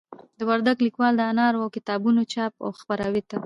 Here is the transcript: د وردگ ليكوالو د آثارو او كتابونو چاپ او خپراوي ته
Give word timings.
د 0.37 0.39
وردگ 0.49 0.77
ليكوالو 0.85 1.17
د 1.17 1.21
آثارو 1.31 1.63
او 1.63 1.69
كتابونو 1.77 2.21
چاپ 2.33 2.53
او 2.65 2.69
خپراوي 2.79 3.23
ته 3.29 3.37